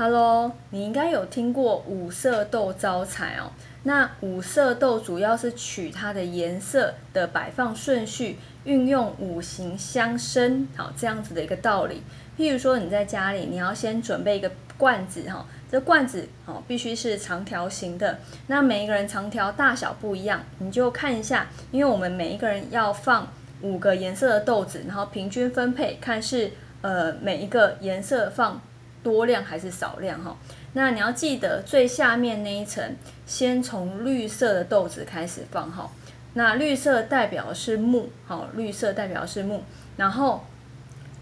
[0.00, 3.52] Hello，你应该有听过五色豆招财哦。
[3.82, 12.02] 那五色豆主要是取它的颜色的摆放顺序，运用五行相生，好这样子的一个道理。
[12.38, 18.20] 譬如说你在家里，你要先准备一个罐子哈，这罐子哦必须是长条形的。
[18.46, 23.30] 那每一个人长条大小不一样，你就看一下，因为我们每一个人要放
[23.60, 28.58] 五个颜色的豆子，然后平均分配，看是呃每一个颜色放。
[29.02, 30.36] 多量还是少量哈？
[30.74, 35.90] 那你要记得最下面那一层，先从绿色的豆子开始放哈。
[36.34, 39.64] 那绿色代表是木，好，绿色代表是木。
[39.96, 40.44] 然后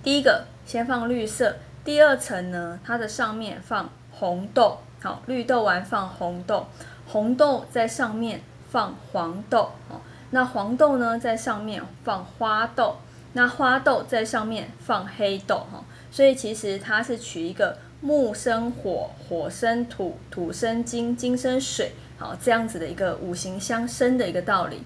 [0.03, 6.67] 第一个先放绿色，第二层呢，它的上面放红豆，好，绿豆完放红豆，
[7.07, 12.97] 红豆在上面放黄豆，哦，那黄豆呢在上面放花豆，
[13.33, 15.83] 那花豆在上面放黑豆，哈。
[16.11, 24.83] 所以其实它是取一个木生火，火生土，土生金，金生水，好这样子的一个五行相生的一个道理。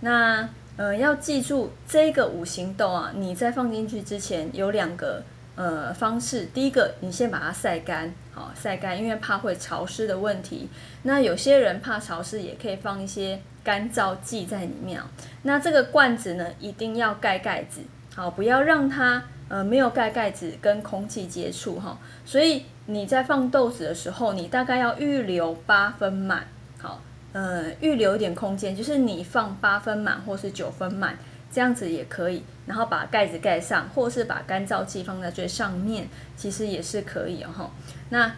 [0.00, 5.22] 那呃要记住这个五行豆啊，你在放进去之前有两个
[5.54, 6.46] 呃方式。
[6.54, 10.68] 第一个，你先把它晒干，好晒干，因为怕会潮湿的问题。
[11.02, 15.00] 那有些人怕潮湿，也可以放一些干燥剂在里面。
[15.42, 17.82] 那这个罐子呢，一定要盖盖子，
[18.14, 19.22] 好不要让它。
[19.48, 26.46] 呃，没有盖盖子跟空气接触哈，所以你在放豆子的时候，你大概要预留八分满，
[26.80, 27.00] 好，
[27.32, 31.18] 呃，预留一点空间，就是你放八分满或是九分满，
[31.52, 37.70] 这样子也可以，然后把盖子盖上，或是把干燥剂放在最上面，其实也是可以哈。
[38.08, 38.34] 那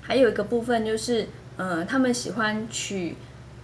[0.00, 3.16] 还有一个部分就是，呃，他们喜欢取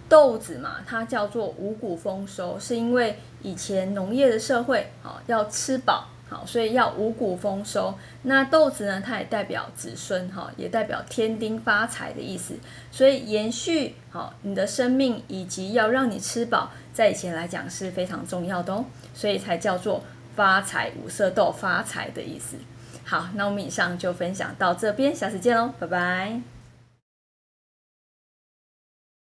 [0.09, 6.09] 豆子嘛，它叫做五谷丰收，是因为以前农业的社会，好要吃饱。
[6.33, 7.95] 好，所以要五谷丰收。
[8.23, 9.03] 那豆子呢？
[9.05, 12.55] 它也代表子孙，哈，也代表天丁发财的意思。
[12.91, 18.87] 所以延续好你的生命，以及要让你吃饱，在以前来讲是非常重要的哦。
[19.13, 20.03] 所以才叫做
[20.35, 22.57] 发财五色豆发财的意思。
[23.05, 26.52] 好，那我们以上就分享到这边，下次见喽，拜拜。